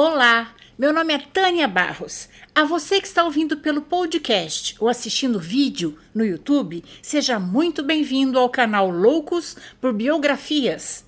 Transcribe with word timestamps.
Olá, 0.00 0.54
meu 0.78 0.92
nome 0.92 1.12
é 1.12 1.18
Tânia 1.18 1.66
Barros. 1.66 2.28
A 2.54 2.62
você 2.62 3.00
que 3.00 3.08
está 3.08 3.24
ouvindo 3.24 3.56
pelo 3.56 3.82
podcast 3.82 4.76
ou 4.78 4.88
assistindo 4.88 5.40
vídeo 5.40 5.98
no 6.14 6.24
YouTube, 6.24 6.84
seja 7.02 7.40
muito 7.40 7.82
bem-vindo 7.82 8.38
ao 8.38 8.48
canal 8.48 8.88
Loucos 8.88 9.56
por 9.80 9.92
Biografias. 9.92 11.04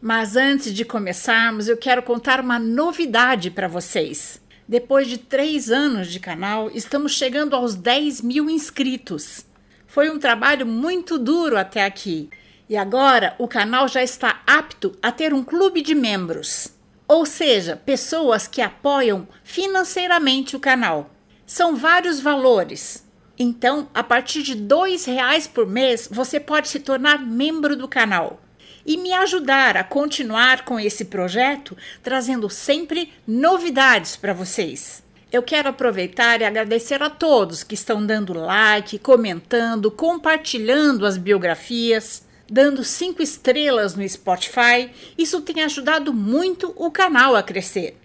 Mas 0.00 0.34
antes 0.34 0.72
de 0.72 0.86
começarmos, 0.86 1.68
eu 1.68 1.76
quero 1.76 2.02
contar 2.02 2.40
uma 2.40 2.58
novidade 2.58 3.50
para 3.50 3.68
vocês. 3.68 4.40
Depois 4.66 5.06
de 5.06 5.18
três 5.18 5.70
anos 5.70 6.08
de 6.08 6.20
canal, 6.20 6.70
estamos 6.72 7.12
chegando 7.12 7.54
aos 7.54 7.74
10 7.74 8.22
mil 8.22 8.48
inscritos. 8.48 9.44
Foi 9.86 10.08
um 10.08 10.18
trabalho 10.18 10.64
muito 10.64 11.18
duro 11.18 11.58
até 11.58 11.84
aqui 11.84 12.30
e 12.70 12.76
agora 12.76 13.34
o 13.36 13.48
canal 13.48 13.88
já 13.88 14.00
está 14.00 14.42
apto 14.46 14.96
a 15.02 15.10
ter 15.10 15.34
um 15.34 15.42
clube 15.42 15.82
de 15.82 15.92
membros, 15.92 16.68
ou 17.08 17.26
seja, 17.26 17.74
pessoas 17.74 18.46
que 18.46 18.62
apoiam 18.62 19.26
financeiramente 19.42 20.54
o 20.54 20.60
canal. 20.60 21.10
São 21.44 21.74
vários 21.74 22.20
valores. 22.20 23.04
Então, 23.36 23.88
a 23.92 24.04
partir 24.04 24.44
de 24.44 24.52
R$ 24.52 24.96
reais 25.04 25.48
por 25.48 25.66
mês, 25.66 26.08
você 26.12 26.38
pode 26.38 26.68
se 26.68 26.78
tornar 26.78 27.18
membro 27.18 27.74
do 27.74 27.88
canal 27.88 28.40
e 28.86 28.96
me 28.96 29.12
ajudar 29.14 29.76
a 29.76 29.82
continuar 29.82 30.64
com 30.64 30.78
esse 30.78 31.06
projeto, 31.06 31.76
trazendo 32.04 32.48
sempre 32.48 33.12
novidades 33.26 34.16
para 34.16 34.32
vocês. 34.32 35.02
Eu 35.32 35.42
quero 35.42 35.70
aproveitar 35.70 36.40
e 36.40 36.44
agradecer 36.44 37.02
a 37.02 37.10
todos 37.10 37.64
que 37.64 37.74
estão 37.74 38.06
dando 38.06 38.32
like, 38.32 38.96
comentando, 39.00 39.90
compartilhando 39.90 41.04
as 41.04 41.16
biografias 41.18 42.29
dando 42.50 42.82
cinco 42.82 43.22
estrelas 43.22 43.94
no 43.94 44.06
Spotify. 44.06 44.90
Isso 45.16 45.40
tem 45.40 45.62
ajudado 45.62 46.12
muito 46.12 46.74
o 46.76 46.90
canal 46.90 47.36
a 47.36 47.42
crescer. 47.42 47.96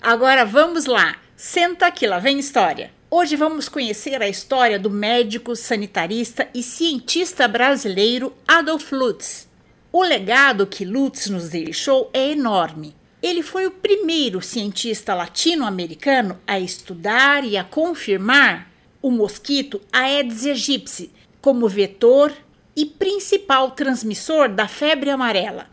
Agora 0.00 0.44
vamos 0.44 0.84
lá, 0.84 1.16
senta 1.34 1.86
aqui, 1.86 2.06
lá 2.06 2.18
vem 2.18 2.38
história. 2.38 2.92
Hoje 3.10 3.34
vamos 3.36 3.68
conhecer 3.68 4.20
a 4.20 4.28
história 4.28 4.78
do 4.78 4.90
médico, 4.90 5.56
sanitarista 5.56 6.46
e 6.52 6.62
cientista 6.62 7.48
brasileiro 7.48 8.34
Adolf 8.46 8.92
Lutz. 8.92 9.48
O 9.90 10.02
legado 10.02 10.66
que 10.66 10.84
Lutz 10.84 11.30
nos 11.30 11.48
deixou 11.48 12.10
é 12.12 12.32
enorme. 12.32 12.94
Ele 13.22 13.42
foi 13.42 13.66
o 13.66 13.70
primeiro 13.70 14.42
cientista 14.42 15.14
latino-americano 15.14 16.38
a 16.46 16.60
estudar 16.60 17.44
e 17.44 17.56
a 17.56 17.64
confirmar 17.64 18.70
o 19.00 19.10
mosquito 19.10 19.80
Aedes 19.92 20.44
aegypti 20.44 21.10
como 21.40 21.68
vetor 21.68 22.32
e 22.76 22.86
principal 22.86 23.72
transmissor 23.72 24.48
da 24.48 24.66
febre 24.66 25.10
amarela. 25.10 25.66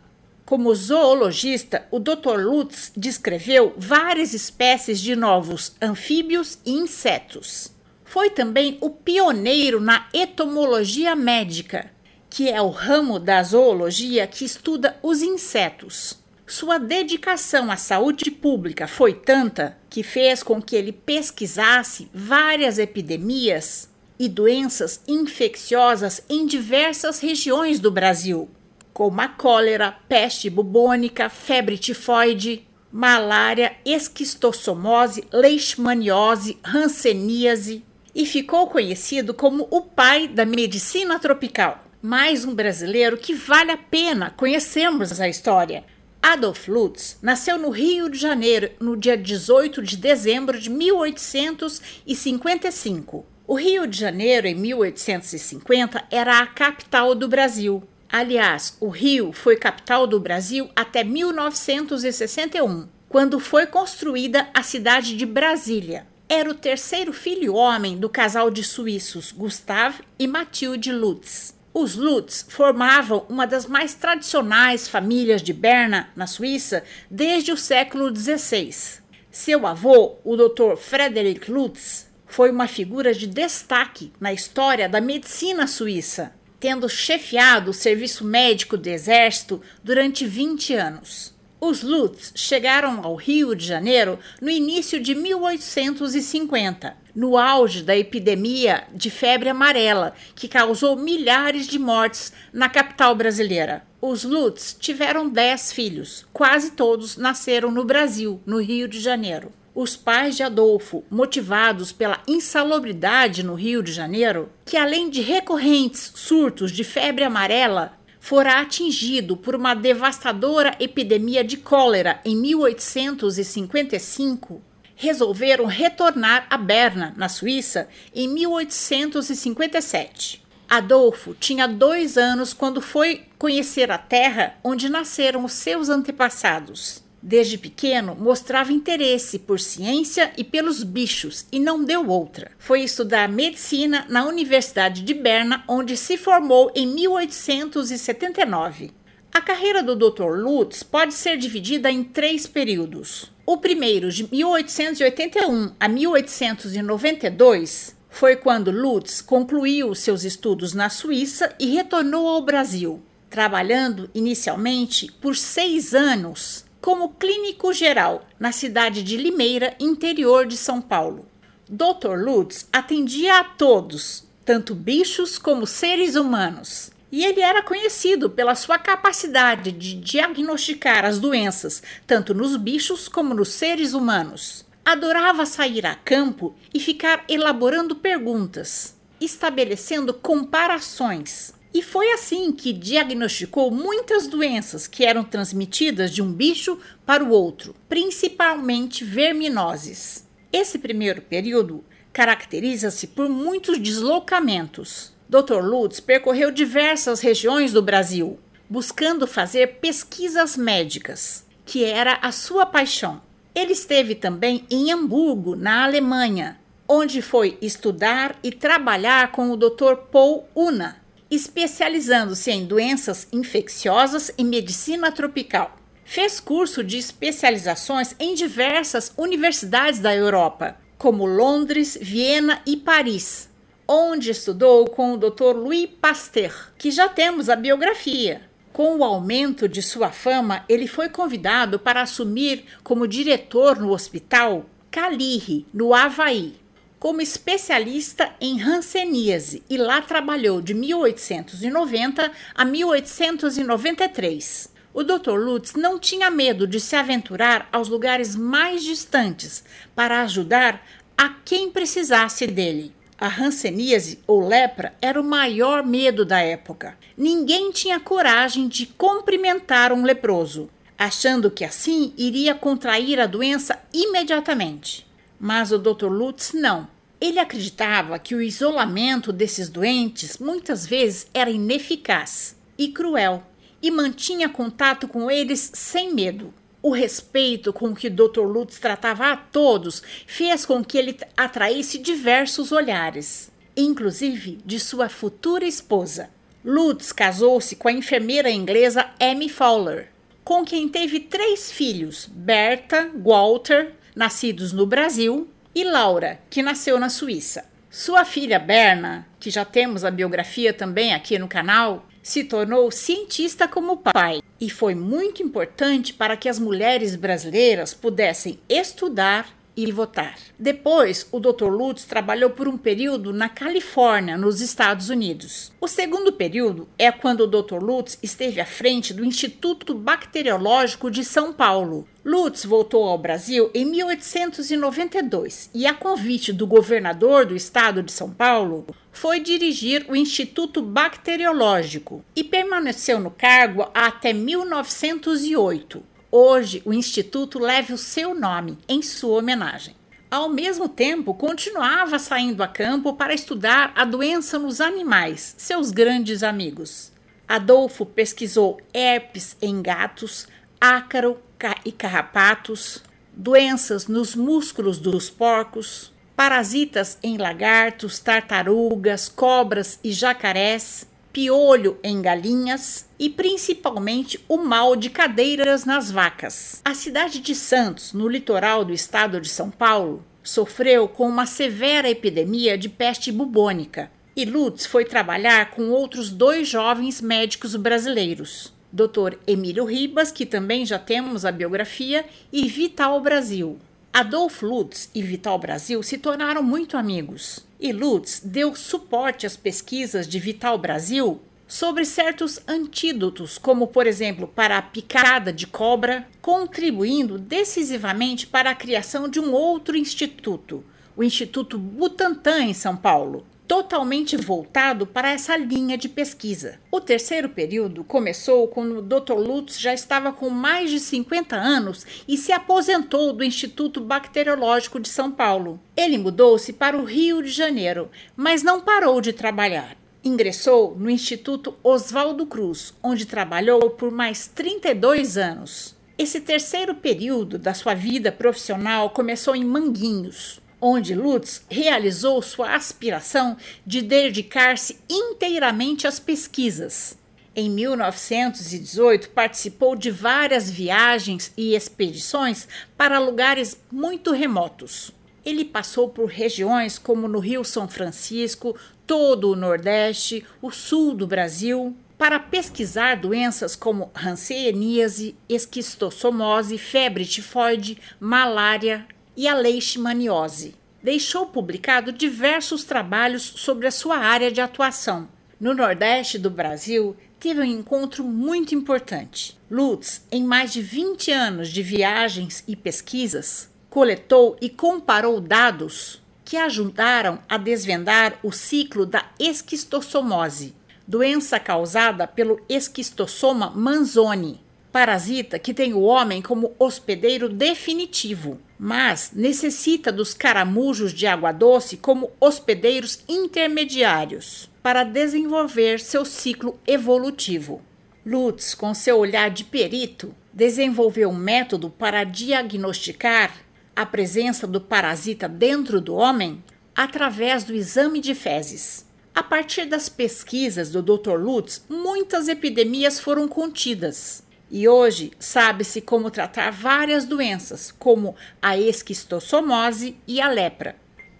Como 0.44 0.74
zoologista, 0.74 1.86
o 1.90 1.98
Dr. 1.98 2.36
Lutz 2.38 2.92
descreveu 2.96 3.72
várias 3.76 4.34
espécies 4.34 5.00
de 5.00 5.16
novos 5.16 5.74
anfíbios 5.80 6.58
e 6.64 6.72
insetos. 6.72 7.72
Foi 8.04 8.28
também 8.28 8.76
o 8.80 8.90
pioneiro 8.90 9.80
na 9.80 10.06
etomologia 10.12 11.16
médica, 11.16 11.90
que 12.28 12.50
é 12.50 12.60
o 12.60 12.68
ramo 12.68 13.18
da 13.18 13.42
zoologia 13.42 14.26
que 14.26 14.44
estuda 14.44 14.98
os 15.02 15.22
insetos. 15.22 16.18
Sua 16.46 16.78
dedicação 16.78 17.70
à 17.70 17.76
saúde 17.76 18.30
pública 18.30 18.86
foi 18.86 19.14
tanta 19.14 19.78
que 19.88 20.02
fez 20.02 20.42
com 20.42 20.60
que 20.60 20.76
ele 20.76 20.92
pesquisasse 20.92 22.10
várias 22.12 22.78
epidemias 22.78 23.88
e 24.22 24.28
doenças 24.28 25.02
infecciosas 25.08 26.22
em 26.28 26.46
diversas 26.46 27.18
regiões 27.18 27.80
do 27.80 27.90
Brasil, 27.90 28.48
como 28.92 29.20
a 29.20 29.26
cólera, 29.26 29.98
peste 30.08 30.48
bubônica, 30.48 31.28
febre 31.28 31.76
tifoide, 31.76 32.64
malária, 32.92 33.74
esquistossomose, 33.84 35.24
leishmaniose, 35.32 36.56
hanseníase, 36.62 37.84
e 38.14 38.24
ficou 38.24 38.68
conhecido 38.68 39.34
como 39.34 39.66
o 39.72 39.82
pai 39.82 40.28
da 40.28 40.46
medicina 40.46 41.18
tropical. 41.18 41.82
Mais 42.00 42.44
um 42.44 42.54
brasileiro 42.54 43.16
que 43.16 43.34
vale 43.34 43.72
a 43.72 43.76
pena 43.76 44.30
conhecermos 44.30 45.20
a 45.20 45.28
história. 45.28 45.82
Adolf 46.22 46.68
Lutz 46.68 47.18
nasceu 47.20 47.58
no 47.58 47.70
Rio 47.70 48.08
de 48.08 48.18
Janeiro 48.18 48.70
no 48.78 48.96
dia 48.96 49.16
18 49.16 49.82
de 49.82 49.96
dezembro 49.96 50.60
de 50.60 50.70
1855. 50.70 53.31
O 53.44 53.56
Rio 53.56 53.88
de 53.88 53.98
Janeiro, 53.98 54.46
em 54.46 54.54
1850, 54.54 56.04
era 56.12 56.38
a 56.38 56.46
capital 56.46 57.12
do 57.12 57.26
Brasil. 57.26 57.82
Aliás, 58.08 58.76
o 58.78 58.88
Rio 58.88 59.32
foi 59.32 59.56
capital 59.56 60.06
do 60.06 60.20
Brasil 60.20 60.70
até 60.76 61.02
1961, 61.02 62.86
quando 63.08 63.40
foi 63.40 63.66
construída 63.66 64.48
a 64.54 64.62
cidade 64.62 65.16
de 65.16 65.26
Brasília. 65.26 66.06
Era 66.28 66.48
o 66.48 66.54
terceiro 66.54 67.12
filho 67.12 67.54
homem 67.54 67.98
do 67.98 68.08
casal 68.08 68.48
de 68.48 68.62
suíços 68.62 69.32
Gustav 69.32 69.96
e 70.18 70.28
Mathilde 70.28 70.92
Lutz. 70.92 71.54
Os 71.74 71.96
Lutz 71.96 72.46
formavam 72.48 73.26
uma 73.28 73.46
das 73.46 73.66
mais 73.66 73.94
tradicionais 73.94 74.86
famílias 74.86 75.42
de 75.42 75.52
Berna, 75.52 76.10
na 76.14 76.28
Suíça, 76.28 76.84
desde 77.10 77.50
o 77.50 77.56
século 77.56 78.14
XVI. 78.14 79.00
Seu 79.30 79.66
avô, 79.66 80.16
o 80.22 80.36
Dr. 80.36 80.76
Frederick 80.76 81.50
Lutz, 81.50 82.11
foi 82.32 82.50
uma 82.50 82.66
figura 82.66 83.12
de 83.12 83.26
destaque 83.26 84.10
na 84.18 84.32
história 84.32 84.88
da 84.88 85.02
medicina 85.02 85.66
suíça, 85.66 86.32
tendo 86.58 86.88
chefiado 86.88 87.70
o 87.70 87.74
serviço 87.74 88.24
médico 88.24 88.78
do 88.78 88.86
exército 88.86 89.60
durante 89.84 90.24
20 90.24 90.72
anos. 90.72 91.34
Os 91.60 91.82
Lutz 91.82 92.32
chegaram 92.34 93.04
ao 93.04 93.16
Rio 93.16 93.54
de 93.54 93.66
Janeiro 93.66 94.18
no 94.40 94.48
início 94.48 94.98
de 94.98 95.14
1850, 95.14 96.96
no 97.14 97.36
auge 97.36 97.82
da 97.82 97.94
epidemia 97.94 98.84
de 98.94 99.10
febre 99.10 99.50
amarela, 99.50 100.14
que 100.34 100.48
causou 100.48 100.96
milhares 100.96 101.66
de 101.66 101.78
mortes 101.78 102.32
na 102.50 102.70
capital 102.70 103.14
brasileira. 103.14 103.84
Os 104.00 104.24
Lutz 104.24 104.74
tiveram 104.80 105.28
10 105.28 105.74
filhos, 105.74 106.24
quase 106.32 106.70
todos 106.70 107.18
nasceram 107.18 107.70
no 107.70 107.84
Brasil, 107.84 108.40
no 108.46 108.58
Rio 108.58 108.88
de 108.88 109.00
Janeiro. 109.00 109.52
Os 109.74 109.96
pais 109.96 110.36
de 110.36 110.42
Adolfo, 110.42 111.02
motivados 111.10 111.92
pela 111.92 112.20
insalubridade 112.28 113.42
no 113.42 113.54
Rio 113.54 113.82
de 113.82 113.90
Janeiro, 113.90 114.50
que 114.66 114.76
além 114.76 115.08
de 115.08 115.22
recorrentes 115.22 116.12
surtos 116.14 116.70
de 116.70 116.84
febre 116.84 117.24
amarela, 117.24 117.98
fora 118.20 118.60
atingido 118.60 119.34
por 119.34 119.54
uma 119.54 119.72
devastadora 119.72 120.76
epidemia 120.78 121.42
de 121.42 121.56
cólera 121.56 122.20
em 122.22 122.36
1855, 122.36 124.60
resolveram 124.94 125.64
retornar 125.64 126.46
a 126.50 126.58
Berna, 126.58 127.14
na 127.16 127.30
Suíça, 127.30 127.88
em 128.14 128.28
1857. 128.28 130.42
Adolfo 130.68 131.34
tinha 131.34 131.66
dois 131.66 132.18
anos 132.18 132.52
quando 132.52 132.80
foi 132.80 133.22
conhecer 133.38 133.90
a 133.90 133.98
terra 133.98 134.54
onde 134.62 134.88
nasceram 134.88 135.44
os 135.44 135.54
seus 135.54 135.88
antepassados. 135.88 137.01
Desde 137.22 137.56
pequeno, 137.56 138.16
mostrava 138.18 138.72
interesse 138.72 139.38
por 139.38 139.60
ciência 139.60 140.32
e 140.36 140.42
pelos 140.42 140.82
bichos 140.82 141.46
e 141.52 141.60
não 141.60 141.84
deu 141.84 142.08
outra. 142.08 142.50
Foi 142.58 142.82
estudar 142.82 143.28
medicina 143.28 144.04
na 144.08 144.26
Universidade 144.26 145.02
de 145.02 145.14
Berna, 145.14 145.62
onde 145.68 145.96
se 145.96 146.16
formou 146.16 146.72
em 146.74 146.84
1879. 146.84 148.90
A 149.32 149.40
carreira 149.40 149.84
do 149.84 149.94
Dr. 149.94 150.36
Lutz 150.36 150.82
pode 150.82 151.14
ser 151.14 151.38
dividida 151.38 151.92
em 151.92 152.02
três 152.02 152.48
períodos. 152.48 153.30
O 153.46 153.56
primeiro, 153.56 154.10
de 154.10 154.28
1881 154.28 155.74
a 155.78 155.88
1892, 155.88 157.96
foi 158.10 158.34
quando 158.34 158.72
Lutz 158.72 159.22
concluiu 159.22 159.94
seus 159.94 160.24
estudos 160.24 160.74
na 160.74 160.90
Suíça 160.90 161.54
e 161.58 161.66
retornou 161.66 162.28
ao 162.28 162.42
Brasil, 162.42 163.00
trabalhando 163.30 164.10
inicialmente 164.12 165.06
por 165.20 165.36
seis 165.36 165.94
anos 165.94 166.64
como 166.82 167.10
clínico 167.10 167.72
geral 167.72 168.26
na 168.40 168.50
cidade 168.50 169.04
de 169.04 169.16
Limeira, 169.16 169.76
interior 169.78 170.44
de 170.44 170.56
São 170.56 170.82
Paulo. 170.82 171.24
Dr. 171.68 172.18
Lutz 172.18 172.68
atendia 172.72 173.38
a 173.38 173.44
todos, 173.44 174.24
tanto 174.44 174.74
bichos 174.74 175.38
como 175.38 175.64
seres 175.64 176.16
humanos. 176.16 176.90
E 177.12 177.24
ele 177.24 177.40
era 177.40 177.62
conhecido 177.62 178.28
pela 178.28 178.56
sua 178.56 178.78
capacidade 178.78 179.70
de 179.70 179.94
diagnosticar 179.94 181.04
as 181.04 181.20
doenças, 181.20 181.84
tanto 182.04 182.34
nos 182.34 182.56
bichos 182.56 183.06
como 183.06 183.32
nos 183.32 183.50
seres 183.50 183.94
humanos. 183.94 184.64
Adorava 184.84 185.46
sair 185.46 185.86
a 185.86 185.94
campo 185.94 186.52
e 186.74 186.80
ficar 186.80 187.24
elaborando 187.28 187.94
perguntas, 187.94 188.96
estabelecendo 189.20 190.12
comparações 190.12 191.54
e 191.74 191.82
foi 191.82 192.12
assim 192.12 192.52
que 192.52 192.72
diagnosticou 192.72 193.70
muitas 193.70 194.26
doenças 194.26 194.86
que 194.86 195.04
eram 195.04 195.24
transmitidas 195.24 196.10
de 196.10 196.20
um 196.20 196.30
bicho 196.30 196.78
para 197.06 197.24
o 197.24 197.30
outro, 197.30 197.74
principalmente 197.88 199.04
verminoses. 199.04 200.26
Esse 200.52 200.78
primeiro 200.78 201.22
período 201.22 201.82
caracteriza-se 202.12 203.06
por 203.06 203.28
muitos 203.28 203.78
deslocamentos. 203.78 205.12
Dr. 205.28 205.62
Lutz 205.62 205.98
percorreu 205.98 206.50
diversas 206.50 207.20
regiões 207.20 207.72
do 207.72 207.80
Brasil, 207.80 208.38
buscando 208.68 209.26
fazer 209.26 209.78
pesquisas 209.80 210.58
médicas, 210.58 211.46
que 211.64 211.84
era 211.84 212.18
a 212.20 212.30
sua 212.30 212.66
paixão. 212.66 213.22
Ele 213.54 213.72
esteve 213.72 214.14
também 214.14 214.66
em 214.70 214.92
Hamburgo, 214.92 215.56
na 215.56 215.84
Alemanha, 215.84 216.58
onde 216.86 217.22
foi 217.22 217.56
estudar 217.62 218.38
e 218.42 218.52
trabalhar 218.52 219.32
com 219.32 219.50
o 219.50 219.56
Dr. 219.56 219.94
Paul 220.10 220.44
Una, 220.54 221.01
especializando-se 221.34 222.50
em 222.50 222.66
doenças 222.66 223.26
infecciosas 223.32 224.30
e 224.36 224.44
medicina 224.44 225.10
tropical. 225.10 225.74
Fez 226.04 226.38
curso 226.38 226.84
de 226.84 226.98
especializações 226.98 228.14
em 228.20 228.34
diversas 228.34 229.14
universidades 229.16 229.98
da 229.98 230.14
Europa, 230.14 230.76
como 230.98 231.24
Londres, 231.24 231.96
Viena 231.98 232.60
e 232.66 232.76
Paris, 232.76 233.48
onde 233.88 234.30
estudou 234.30 234.90
com 234.90 235.14
o 235.14 235.16
Dr. 235.16 235.56
Louis 235.56 235.88
Pasteur, 236.00 236.70
que 236.76 236.90
já 236.90 237.08
temos 237.08 237.48
a 237.48 237.56
biografia. 237.56 238.42
Com 238.70 238.98
o 238.98 239.04
aumento 239.04 239.66
de 239.66 239.80
sua 239.80 240.10
fama, 240.10 240.66
ele 240.68 240.86
foi 240.86 241.08
convidado 241.08 241.78
para 241.78 242.02
assumir 242.02 242.64
como 242.84 243.08
diretor 243.08 243.80
no 243.80 243.90
hospital 243.90 244.66
Calirri, 244.90 245.66
no 245.72 245.94
Havaí, 245.94 246.61
como 247.02 247.20
especialista 247.20 248.32
em 248.40 248.62
hanseníase 248.62 249.62
e 249.68 249.76
lá 249.76 250.00
trabalhou 250.00 250.62
de 250.62 250.72
1890 250.72 252.30
a 252.54 252.64
1893. 252.64 254.72
O 254.94 255.02
Dr. 255.02 255.32
Lutz 255.32 255.74
não 255.74 255.98
tinha 255.98 256.30
medo 256.30 256.64
de 256.64 256.78
se 256.78 256.94
aventurar 256.94 257.68
aos 257.72 257.88
lugares 257.88 258.36
mais 258.36 258.84
distantes 258.84 259.64
para 259.96 260.22
ajudar 260.22 260.80
a 261.18 261.30
quem 261.44 261.72
precisasse 261.72 262.46
dele. 262.46 262.94
A 263.18 263.26
hanseníase 263.26 264.20
ou 264.24 264.46
lepra 264.46 264.94
era 265.02 265.20
o 265.20 265.24
maior 265.24 265.84
medo 265.84 266.24
da 266.24 266.38
época. 266.38 266.96
Ninguém 267.16 267.72
tinha 267.72 267.98
coragem 267.98 268.68
de 268.68 268.86
cumprimentar 268.86 269.92
um 269.92 270.04
leproso, 270.04 270.70
achando 270.96 271.50
que 271.50 271.64
assim 271.64 272.14
iria 272.16 272.54
contrair 272.54 273.18
a 273.18 273.26
doença 273.26 273.76
imediatamente. 273.92 275.10
Mas 275.44 275.72
o 275.72 275.78
Dr. 275.78 276.06
Lutz 276.06 276.52
não. 276.52 276.86
Ele 277.20 277.40
acreditava 277.40 278.16
que 278.16 278.32
o 278.32 278.40
isolamento 278.40 279.32
desses 279.32 279.68
doentes 279.68 280.38
muitas 280.38 280.86
vezes 280.86 281.26
era 281.34 281.50
ineficaz 281.50 282.54
e 282.78 282.86
cruel 282.86 283.42
e 283.82 283.90
mantinha 283.90 284.48
contato 284.48 285.08
com 285.08 285.28
eles 285.28 285.72
sem 285.74 286.14
medo. 286.14 286.54
O 286.80 286.92
respeito 286.92 287.72
com 287.72 287.92
que 287.92 288.08
Dr. 288.08 288.42
Lutz 288.42 288.78
tratava 288.78 289.32
a 289.32 289.36
todos 289.36 290.00
fez 290.28 290.64
com 290.64 290.84
que 290.84 290.96
ele 290.96 291.18
atraísse 291.36 291.98
diversos 291.98 292.70
olhares, 292.70 293.50
inclusive 293.76 294.60
de 294.64 294.78
sua 294.78 295.08
futura 295.08 295.64
esposa. 295.64 296.30
Lutz 296.64 297.10
casou-se 297.10 297.74
com 297.74 297.88
a 297.88 297.92
enfermeira 297.92 298.48
inglesa 298.48 299.10
Amy 299.18 299.48
Fowler, 299.48 300.08
com 300.44 300.64
quem 300.64 300.88
teve 300.88 301.18
três 301.18 301.72
filhos: 301.72 302.28
Berta, 302.32 303.10
Walter, 303.16 303.96
nascidos 304.14 304.72
no 304.72 304.86
Brasil, 304.86 305.48
e 305.74 305.84
Laura, 305.84 306.40
que 306.50 306.62
nasceu 306.62 306.98
na 306.98 307.08
Suíça. 307.08 307.64
Sua 307.90 308.24
filha 308.24 308.58
Berna, 308.58 309.26
que 309.38 309.50
já 309.50 309.64
temos 309.64 310.04
a 310.04 310.10
biografia 310.10 310.72
também 310.72 311.12
aqui 311.12 311.38
no 311.38 311.48
canal, 311.48 312.06
se 312.22 312.44
tornou 312.44 312.90
cientista 312.90 313.66
como 313.66 313.98
pai 313.98 314.40
e 314.60 314.70
foi 314.70 314.94
muito 314.94 315.42
importante 315.42 316.14
para 316.14 316.36
que 316.36 316.48
as 316.48 316.58
mulheres 316.58 317.16
brasileiras 317.16 317.92
pudessem 317.92 318.58
estudar 318.68 319.46
e 319.76 319.90
votar. 319.90 320.36
Depois, 320.58 321.26
o 321.32 321.40
Dr. 321.40 321.68
Lutz 321.68 322.04
trabalhou 322.04 322.50
por 322.50 322.68
um 322.68 322.76
período 322.76 323.32
na 323.32 323.48
Califórnia, 323.48 324.36
nos 324.36 324.60
Estados 324.60 325.08
Unidos. 325.08 325.72
O 325.80 325.88
segundo 325.88 326.32
período 326.32 326.88
é 326.98 327.10
quando 327.10 327.42
o 327.42 327.46
Dr. 327.46 327.82
Lutz 327.82 328.18
esteve 328.22 328.60
à 328.60 328.66
frente 328.66 329.14
do 329.14 329.24
Instituto 329.24 329.94
Bacteriológico 329.94 331.10
de 331.10 331.24
São 331.24 331.52
Paulo. 331.52 332.06
Lutz 332.24 332.64
voltou 332.64 333.04
ao 333.04 333.18
Brasil 333.18 333.70
em 333.74 333.84
1892 333.84 335.70
e, 335.74 335.86
a 335.86 335.94
convite 335.94 336.52
do 336.52 336.66
governador 336.66 337.44
do 337.44 337.56
estado 337.56 338.02
de 338.02 338.12
São 338.12 338.30
Paulo, 338.30 338.86
foi 339.10 339.40
dirigir 339.40 340.06
o 340.08 340.14
Instituto 340.14 340.80
Bacteriológico 340.80 342.24
e 342.36 342.44
permaneceu 342.44 343.18
no 343.18 343.30
cargo 343.30 343.88
até 343.92 344.32
1908 344.32 346.12
Hoje, 346.34 346.80
o 346.86 346.94
Instituto 346.94 347.58
leva 347.58 347.92
o 347.92 347.98
seu 347.98 348.34
nome 348.34 348.78
em 348.88 349.02
sua 349.02 349.40
homenagem. 349.40 349.94
Ao 350.30 350.48
mesmo 350.48 350.88
tempo, 350.88 351.34
continuava 351.34 352.18
saindo 352.18 352.62
a 352.62 352.66
campo 352.66 353.12
para 353.12 353.34
estudar 353.34 353.92
a 353.94 354.02
doença 354.06 354.58
nos 354.58 354.80
animais, 354.80 355.54
seus 355.58 355.90
grandes 355.90 356.42
amigos. 356.42 357.12
Adolfo 357.46 358.06
pesquisou 358.06 358.80
herpes 358.94 359.58
em 359.60 359.82
gatos, 359.82 360.48
ácaro 360.80 361.38
e 361.84 361.92
carrapatos, 361.92 363.02
doenças 363.32 364.06
nos 364.06 364.34
músculos 364.34 364.98
dos 364.98 365.30
porcos, 365.30 366.12
parasitas 366.36 367.18
em 367.22 367.36
lagartos, 367.36 368.18
tartarugas, 368.18 369.28
cobras 369.28 369.98
e 370.02 370.12
jacarés, 370.12 371.06
piolho 371.32 371.98
em 372.02 372.20
galinhas 372.20 373.06
e 373.18 373.30
principalmente 373.30 374.38
o 374.48 374.58
mal 374.58 374.94
de 374.94 375.08
cadeiras 375.08 375.84
nas 375.84 376.10
vacas. 376.10 376.82
A 376.84 376.94
cidade 376.94 377.40
de 377.40 377.54
Santos, 377.54 378.12
no 378.12 378.28
litoral 378.28 378.84
do 378.84 378.92
estado 378.92 379.40
de 379.40 379.48
São 379.48 379.70
Paulo, 379.70 380.24
sofreu 380.42 381.08
com 381.08 381.28
uma 381.28 381.46
severa 381.46 382.10
epidemia 382.10 382.76
de 382.76 382.88
peste 382.88 383.32
bubônica. 383.32 384.10
E 384.34 384.44
Lutz 384.44 384.86
foi 384.86 385.04
trabalhar 385.04 385.70
com 385.70 385.90
outros 385.90 386.30
dois 386.30 386.68
jovens 386.68 387.20
médicos 387.20 387.76
brasileiros, 387.76 388.72
Dr. 388.92 389.38
Emílio 389.46 389.84
Ribas, 389.84 390.30
que 390.30 390.44
também 390.44 390.84
já 390.84 390.98
temos 390.98 391.44
a 391.44 391.50
biografia, 391.50 392.26
e 392.52 392.68
Vital 392.68 393.20
Brasil. 393.20 393.78
Adolfo 394.12 394.66
Lutz 394.66 395.10
e 395.14 395.22
Vital 395.22 395.58
Brasil 395.58 396.02
se 396.02 396.18
tornaram 396.18 396.62
muito 396.62 396.98
amigos, 396.98 397.64
e 397.80 397.92
Lutz 397.92 398.42
deu 398.44 398.76
suporte 398.76 399.46
às 399.46 399.56
pesquisas 399.56 400.28
de 400.28 400.38
Vital 400.38 400.76
Brasil 400.76 401.40
sobre 401.66 402.04
certos 402.04 402.60
antídotos, 402.68 403.56
como 403.56 403.86
por 403.86 404.06
exemplo 404.06 404.46
para 404.46 404.76
a 404.76 404.82
picada 404.82 405.50
de 405.50 405.66
cobra, 405.66 406.28
contribuindo 406.42 407.38
decisivamente 407.38 408.46
para 408.46 408.70
a 408.70 408.74
criação 408.74 409.26
de 409.26 409.40
um 409.40 409.54
outro 409.54 409.96
instituto, 409.96 410.84
o 411.16 411.24
Instituto 411.24 411.78
Butantan 411.78 412.64
em 412.64 412.74
São 412.74 412.94
Paulo, 412.94 413.46
totalmente 413.72 414.36
voltado 414.36 415.06
para 415.06 415.30
essa 415.30 415.56
linha 415.56 415.96
de 415.96 416.06
pesquisa. 416.06 416.78
O 416.90 417.00
terceiro 417.00 417.48
período 417.48 418.04
começou 418.04 418.68
quando 418.68 418.98
o 418.98 419.00
Dr. 419.00 419.32
Lutz 419.32 419.80
já 419.80 419.94
estava 419.94 420.30
com 420.30 420.50
mais 420.50 420.90
de 420.90 421.00
50 421.00 421.56
anos 421.56 422.04
e 422.28 422.36
se 422.36 422.52
aposentou 422.52 423.32
do 423.32 423.42
Instituto 423.42 423.98
Bacteriológico 423.98 425.00
de 425.00 425.08
São 425.08 425.32
Paulo. 425.32 425.80
Ele 425.96 426.18
mudou-se 426.18 426.70
para 426.74 426.98
o 426.98 427.04
Rio 427.04 427.42
de 427.42 427.48
Janeiro, 427.48 428.10
mas 428.36 428.62
não 428.62 428.82
parou 428.82 429.22
de 429.22 429.32
trabalhar. 429.32 429.96
Ingressou 430.22 430.94
no 430.94 431.08
Instituto 431.08 431.74
Oswaldo 431.82 432.44
Cruz, 432.44 432.92
onde 433.02 433.24
trabalhou 433.24 433.88
por 433.88 434.10
mais 434.10 434.48
32 434.48 435.38
anos. 435.38 435.96
Esse 436.18 436.42
terceiro 436.42 436.94
período 436.94 437.58
da 437.58 437.72
sua 437.72 437.94
vida 437.94 438.30
profissional 438.30 439.08
começou 439.10 439.56
em 439.56 439.64
Manguinhos, 439.64 440.60
onde 440.84 441.14
Lutz 441.14 441.64
realizou 441.70 442.42
sua 442.42 442.74
aspiração 442.74 443.56
de 443.86 444.02
dedicar-se 444.02 444.98
inteiramente 445.08 446.08
às 446.08 446.18
pesquisas. 446.18 447.16
Em 447.54 447.70
1918, 447.70 449.30
participou 449.30 449.94
de 449.94 450.10
várias 450.10 450.68
viagens 450.68 451.52
e 451.56 451.76
expedições 451.76 452.66
para 452.96 453.20
lugares 453.20 453.80
muito 453.92 454.32
remotos. 454.32 455.12
Ele 455.44 455.64
passou 455.64 456.08
por 456.08 456.26
regiões 456.26 456.98
como 456.98 457.28
no 457.28 457.38
Rio 457.38 457.62
São 457.62 457.86
Francisco, 457.86 458.76
todo 459.06 459.50
o 459.50 459.56
Nordeste, 459.56 460.44
o 460.60 460.72
sul 460.72 461.14
do 461.14 461.26
Brasil, 461.26 461.94
para 462.18 462.40
pesquisar 462.40 463.16
doenças 463.16 463.76
como 463.76 464.10
hanseníase, 464.14 465.36
esquistossomose, 465.48 466.78
febre 466.78 467.24
tifoide, 467.24 467.98
malária, 468.18 469.06
e 469.36 469.48
a 469.48 469.54
leishmaniose. 469.54 470.74
Deixou 471.02 471.46
publicado 471.46 472.12
diversos 472.12 472.84
trabalhos 472.84 473.42
sobre 473.42 473.86
a 473.86 473.90
sua 473.90 474.18
área 474.18 474.50
de 474.50 474.60
atuação. 474.60 475.28
No 475.58 475.74
Nordeste 475.74 476.38
do 476.38 476.50
Brasil, 476.50 477.16
teve 477.40 477.60
um 477.60 477.64
encontro 477.64 478.22
muito 478.22 478.74
importante. 478.74 479.58
Lutz, 479.70 480.24
em 480.30 480.44
mais 480.44 480.72
de 480.72 480.80
20 480.80 481.30
anos 481.32 481.68
de 481.68 481.82
viagens 481.82 482.62
e 482.68 482.76
pesquisas, 482.76 483.68
coletou 483.90 484.56
e 484.60 484.68
comparou 484.68 485.40
dados 485.40 486.22
que 486.44 486.56
ajudaram 486.56 487.38
a 487.48 487.56
desvendar 487.56 488.38
o 488.42 488.52
ciclo 488.52 489.04
da 489.06 489.24
esquistossomose, 489.40 490.74
doença 491.06 491.58
causada 491.58 492.26
pelo 492.26 492.60
esquistossoma 492.68 493.70
manzoni, 493.70 494.60
parasita 494.92 495.58
que 495.58 495.72
tem 495.72 495.94
o 495.94 496.02
homem 496.02 496.42
como 496.42 496.74
hospedeiro 496.78 497.48
definitivo, 497.48 498.60
mas 498.78 499.32
necessita 499.34 500.12
dos 500.12 500.34
caramujos 500.34 501.14
de 501.14 501.26
água 501.26 501.50
doce 501.50 501.96
como 501.96 502.30
hospedeiros 502.38 503.20
intermediários 503.26 504.68
para 504.82 505.02
desenvolver 505.02 505.98
seu 505.98 506.24
ciclo 506.24 506.78
evolutivo. 506.86 507.80
Lutz, 508.24 508.74
com 508.74 508.92
seu 508.92 509.18
olhar 509.18 509.50
de 509.50 509.64
perito, 509.64 510.34
desenvolveu 510.52 511.30
um 511.30 511.34
método 511.34 511.88
para 511.88 512.22
diagnosticar 512.22 513.52
a 513.96 514.04
presença 514.04 514.66
do 514.66 514.80
parasita 514.80 515.48
dentro 515.48 516.00
do 516.00 516.14
homem 516.14 516.62
através 516.94 517.64
do 517.64 517.74
exame 517.74 518.20
de 518.20 518.34
fezes. 518.34 519.06
A 519.34 519.42
partir 519.42 519.86
das 519.86 520.08
pesquisas 520.08 520.90
do 520.90 521.02
Dr. 521.02 521.36
Lutz, 521.38 521.82
muitas 521.88 522.48
epidemias 522.48 523.18
foram 523.18 523.48
contidas. 523.48 524.42
E 524.74 524.88
hoje 524.88 525.32
sabe-se 525.38 526.00
como 526.00 526.30
tratar 526.30 526.70
várias 526.70 527.26
doenças, 527.26 527.92
como 527.98 528.34
a 528.62 528.78
esquistossomose 528.78 530.16
e 530.26 530.40
a 530.40 530.48
lepra. 530.48 530.96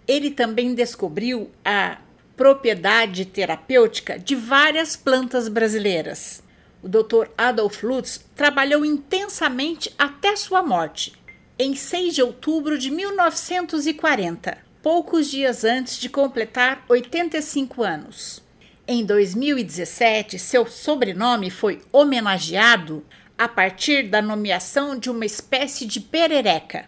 Ele 0.07 0.29
também 0.29 0.75
descobriu 0.75 1.49
a 1.65 1.97
propriedade 2.37 3.25
terapêutica 3.25 4.19
de 4.19 4.35
várias 4.35 4.95
plantas 4.95 5.47
brasileiras. 5.47 6.43
O 6.83 6.87
Dr. 6.87 7.27
Adolf 7.35 7.81
Lutz 7.81 8.23
trabalhou 8.35 8.85
intensamente 8.85 9.91
até 9.97 10.35
sua 10.35 10.61
morte, 10.61 11.13
em 11.57 11.75
6 11.75 12.13
de 12.13 12.21
outubro 12.21 12.77
de 12.77 12.91
1940, 12.91 14.59
poucos 14.83 15.31
dias 15.31 15.63
antes 15.63 15.97
de 15.97 16.07
completar 16.07 16.85
85 16.87 17.81
anos. 17.81 18.43
Em 18.85 19.03
2017, 19.03 20.37
seu 20.37 20.67
sobrenome 20.67 21.49
foi 21.49 21.81
homenageado 21.91 23.03
a 23.43 23.47
partir 23.49 24.03
da 24.03 24.21
nomeação 24.21 24.97
de 24.97 25.09
uma 25.09 25.25
espécie 25.25 25.85
de 25.85 25.99
perereca. 25.99 26.85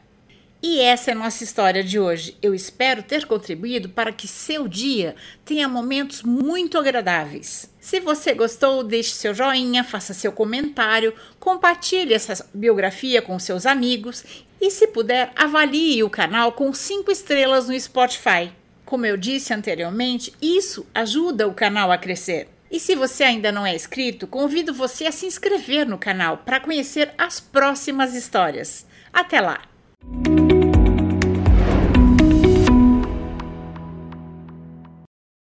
E 0.64 0.80
essa 0.80 1.12
é 1.12 1.14
nossa 1.14 1.44
história 1.44 1.84
de 1.84 2.00
hoje. 2.00 2.38
Eu 2.42 2.56
espero 2.56 3.04
ter 3.04 3.26
contribuído 3.26 3.90
para 3.90 4.14
que 4.14 4.26
seu 4.26 4.66
dia 4.66 5.18
tenha 5.44 5.68
momentos 5.68 6.24
muito 6.24 6.78
agradáveis. 6.78 7.70
Se 7.78 8.00
você 8.00 8.34
gostou, 8.34 8.86
deixe 8.86 9.12
seu 9.12 9.34
joinha, 9.34 9.84
faça 9.84 10.14
seu 10.14 10.32
comentário, 10.32 11.14
compartilhe 11.42 12.14
essa 12.14 12.48
biografia 12.54 13.22
com 13.22 13.38
seus 13.38 13.66
amigos 13.66 14.24
e, 14.62 14.72
se 14.72 14.88
puder, 14.88 15.34
avalie 15.36 16.04
o 16.06 16.10
canal 16.10 16.54
com 16.54 16.74
5 16.74 17.12
estrelas 17.12 17.68
no 17.68 17.78
Spotify. 17.78 18.50
Como 18.86 19.06
eu 19.06 19.18
disse 19.18 19.54
anteriormente, 19.54 20.32
isso 20.42 20.86
ajuda 20.94 21.50
o 21.50 21.54
canal 21.54 21.92
a 21.92 21.98
crescer. 21.98 22.55
E 22.76 22.80
se 22.80 22.94
você 22.94 23.24
ainda 23.24 23.54
não 23.54 23.66
é 23.66 23.74
inscrito, 23.74 24.28
convido 24.28 24.74
você 24.74 25.06
a 25.06 25.12
se 25.14 25.26
inscrever 25.26 25.88
no 25.88 25.98
canal 25.98 26.40
para 26.40 26.60
conhecer 26.60 27.14
as 27.18 27.40
próximas 27.40 28.14
histórias. 28.14 28.86
Até 29.14 29.40
lá! 29.40 29.62